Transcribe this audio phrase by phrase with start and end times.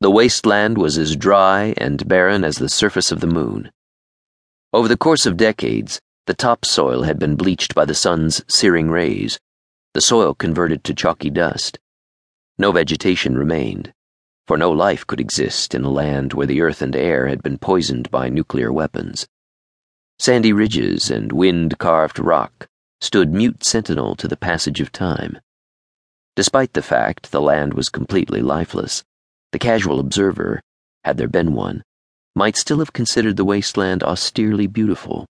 [0.00, 3.70] The wasteland was as dry and barren as the surface of the moon.
[4.72, 9.38] Over the course of decades, the topsoil had been bleached by the sun's searing rays,
[9.94, 11.78] the soil converted to chalky dust.
[12.58, 13.94] No vegetation remained,
[14.46, 17.56] for no life could exist in a land where the earth and air had been
[17.56, 19.26] poisoned by nuclear weapons.
[20.18, 22.68] Sandy ridges and wind carved rock
[23.00, 25.38] stood mute sentinel to the passage of time.
[26.34, 29.02] Despite the fact the land was completely lifeless,
[29.56, 30.60] the casual observer,
[31.02, 31.82] had there been one,
[32.34, 35.24] might still have considered the wasteland austerely beautiful.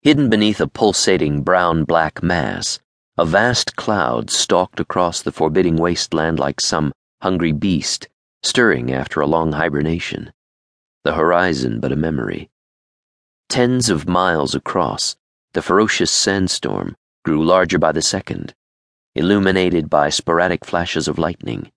[0.00, 2.80] Hidden beneath a pulsating brown black mass,
[3.18, 8.08] a vast cloud stalked across the forbidding wasteland like some hungry beast
[8.42, 10.32] stirring after a long hibernation.
[11.04, 12.48] The horizon but a memory.
[13.50, 15.16] Tens of miles across,
[15.52, 18.54] the ferocious sandstorm grew larger by the second
[19.14, 21.70] illuminated by sporadic flashes of lightning.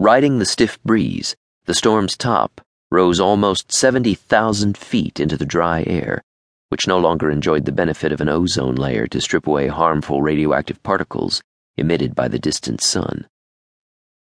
[0.00, 1.34] Riding the stiff breeze,
[1.64, 6.22] the storm's top rose almost 70,000 feet into the dry air,
[6.68, 10.80] which no longer enjoyed the benefit of an ozone layer to strip away harmful radioactive
[10.84, 11.42] particles
[11.76, 13.26] emitted by the distant sun.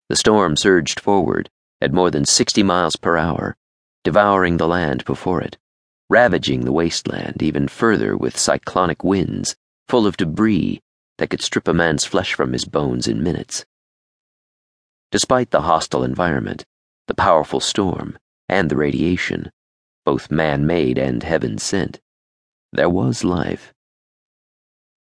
[0.08, 1.50] The storm surged forward
[1.80, 3.56] at more than 60 miles per hour,
[4.04, 5.58] devouring the land before it,
[6.08, 9.56] ravaging the wasteland even further with cyclonic winds
[9.88, 10.80] full of debris
[11.18, 13.64] that could strip a man's flesh from his bones in minutes.
[15.14, 16.64] Despite the hostile environment,
[17.06, 19.52] the powerful storm, and the radiation,
[20.04, 22.00] both man made and heaven sent,
[22.72, 23.72] there was life.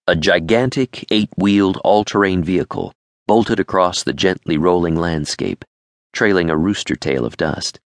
[0.06, 2.94] A gigantic, eight wheeled, all terrain vehicle
[3.26, 5.66] bolted across the gently rolling landscape,
[6.14, 7.80] trailing a rooster tail of dust.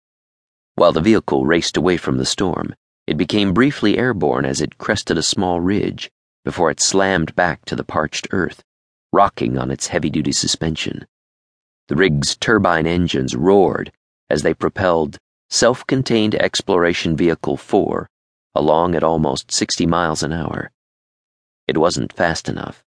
[0.75, 2.75] While the vehicle raced away from the storm,
[3.07, 6.11] it became briefly airborne as it crested a small ridge
[6.45, 8.65] before it slammed back to the parched earth,
[9.13, 11.07] rocking on its heavy duty suspension.
[11.91, 13.91] The rig's turbine engines roared
[14.29, 18.09] as they propelled Self Contained Exploration Vehicle 4
[18.55, 20.71] along at almost 60 miles an hour.
[21.67, 22.85] It wasn't fast enough.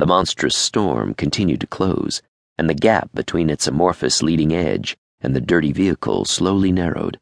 [0.00, 2.20] The monstrous storm continued to close,
[2.58, 7.20] and the gap between its amorphous leading edge and the dirty vehicle slowly narrowed.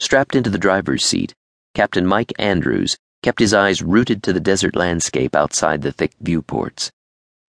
[0.00, 1.34] Strapped into the driver's seat,
[1.74, 6.90] Captain Mike Andrews kept his eyes rooted to the desert landscape outside the thick viewports.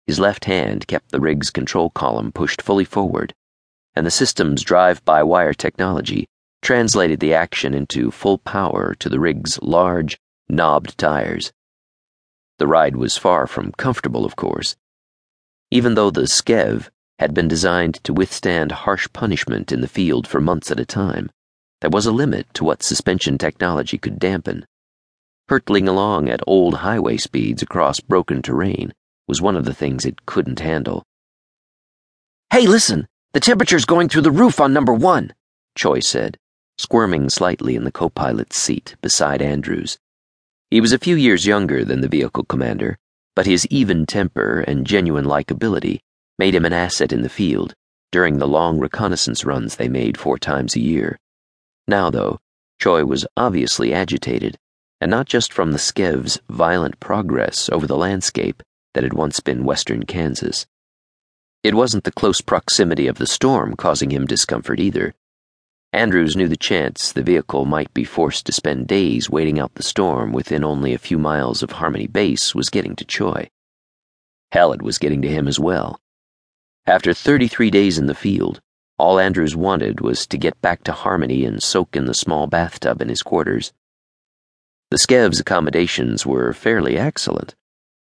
[0.08, 3.34] His left hand kept the rig's control column pushed fully forward,
[3.96, 6.28] and the system's drive by wire technology
[6.62, 11.52] translated the action into full power to the rig's large, knobbed tires.
[12.60, 14.76] The ride was far from comfortable, of course.
[15.72, 20.40] Even though the Skev had been designed to withstand harsh punishment in the field for
[20.40, 21.32] months at a time,
[21.82, 24.66] there was a limit to what suspension technology could dampen.
[25.50, 28.94] Hurtling along at old highway speeds across broken terrain
[29.28, 31.04] was one of the things it couldn't handle.
[32.52, 33.08] Hey, listen!
[33.34, 35.34] The temperature's going through the roof on number one,
[35.76, 36.38] Choi said,
[36.78, 39.98] squirming slightly in the co pilot's seat beside Andrews.
[40.72, 42.98] He was a few years younger than the vehicle commander,
[43.36, 46.00] but his even temper and genuine likability
[46.40, 47.74] made him an asset in the field
[48.12, 51.20] during the long reconnaissance runs they made four times a year.
[51.88, 52.40] Now, though,
[52.80, 54.58] Choi was obviously agitated
[55.02, 58.64] and not just from the Skev's violent progress over the landscape
[58.96, 60.66] that had once been western Kansas.
[61.64, 65.14] It wasn't the close proximity of the storm causing him discomfort either.
[65.92, 69.84] Andrews knew the chance the vehicle might be forced to spend days waiting out the
[69.84, 73.50] storm within only a few miles of Harmony Base was getting to Choi.
[74.52, 76.00] Hell, it was getting to him as well.
[76.86, 78.62] After 33 days in the field,
[78.98, 83.02] all Andrews wanted was to get back to Harmony and soak in the small bathtub
[83.02, 83.74] in his quarters.
[84.92, 87.56] The Skev's accommodations were fairly excellent,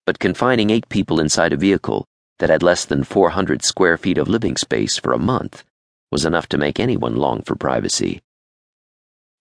[0.05, 2.05] but confining eight people inside a vehicle
[2.39, 5.63] that had less than 400 square feet of living space for a month
[6.11, 8.21] was enough to make anyone long for privacy.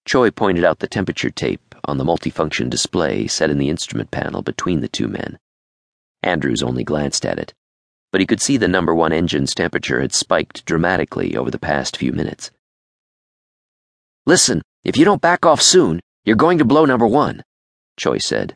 [0.06, 4.42] Choi pointed out the temperature tape on the multifunction display set in the instrument panel
[4.42, 5.38] between the two men.
[6.22, 7.52] Andrews only glanced at it,
[8.10, 11.96] but he could see the number one engine's temperature had spiked dramatically over the past
[11.96, 12.50] few minutes.
[14.26, 17.42] Listen, if you don't back off soon, you're going to blow number one,
[17.98, 18.54] Choi said.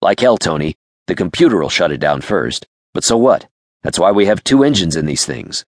[0.00, 0.74] Like hell, Tony.
[1.06, 2.66] The computer'll shut it down first.
[2.94, 3.48] But so what?
[3.82, 5.64] That's why we have two engines in these things.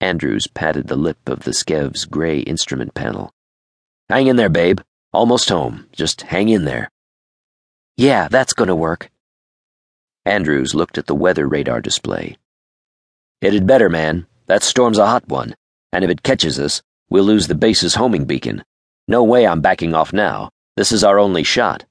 [0.00, 3.32] Andrews patted the lip of the Skev's gray instrument panel.
[4.08, 4.80] Hang in there, babe.
[5.12, 5.86] Almost home.
[5.92, 6.90] Just hang in there.
[7.96, 9.10] Yeah, that's gonna work.
[10.24, 12.36] Andrews looked at the weather radar display.
[13.40, 14.26] It'd better, man.
[14.46, 15.54] That storm's a hot one,
[15.92, 18.64] and if it catches us, we'll lose the base's homing beacon.
[19.08, 20.50] No way I'm backing off now.
[20.76, 21.84] This is our only shot.